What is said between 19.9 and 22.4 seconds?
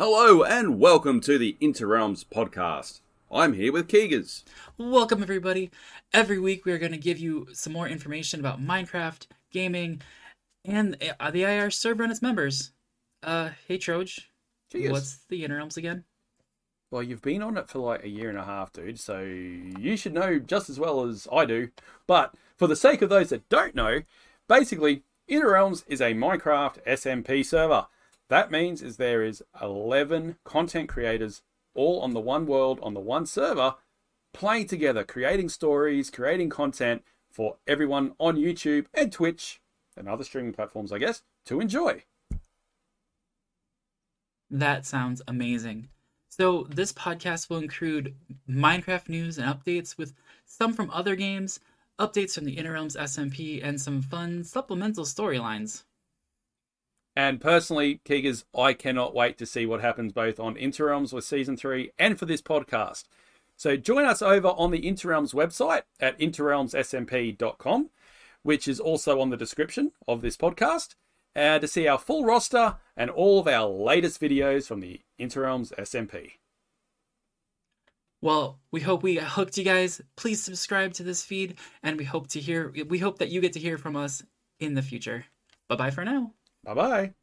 should know just as well as I do. But